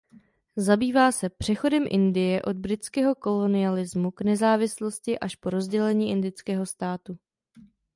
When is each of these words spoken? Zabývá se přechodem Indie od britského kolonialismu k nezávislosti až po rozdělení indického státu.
Zabývá 0.55 1.11
se 1.11 1.29
přechodem 1.29 1.85
Indie 1.89 2.41
od 2.41 2.57
britského 2.57 3.15
kolonialismu 3.15 4.11
k 4.11 4.21
nezávislosti 4.21 5.19
až 5.19 5.35
po 5.35 5.49
rozdělení 5.49 6.09
indického 6.11 6.65
státu. 6.65 7.17